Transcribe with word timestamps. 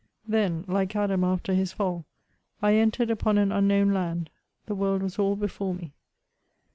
Then, 0.27 0.65
like 0.67 0.95
Adam 0.95 1.23
after 1.23 1.53
his 1.53 1.73
fall, 1.73 2.07
I 2.59 2.73
entered 2.73 3.11
upon 3.11 3.37
an 3.37 3.51
unknown 3.51 3.93
land; 3.93 4.31
the 4.65 4.73
world 4.73 5.03
was 5.03 5.19
all 5.19 5.35
before 5.35 5.75
me. 5.75 5.93